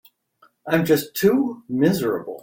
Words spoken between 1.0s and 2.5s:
too miserable.